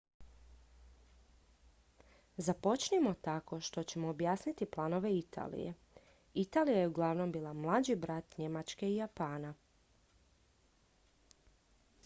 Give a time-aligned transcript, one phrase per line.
[2.37, 5.73] "započnimo tako što ćemo objasniti planove italije.
[6.33, 9.53] italija je uglavnom bila "mlađi brat" njemačke i japana.